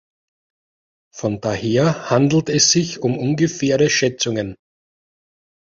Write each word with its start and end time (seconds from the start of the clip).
Von 1.13 1.41
daher 1.41 2.09
handelt 2.09 2.49
es 2.49 2.71
sich 2.71 3.03
um 3.03 3.19
ungefähre 3.19 3.87
Schätzungen. 3.91 4.55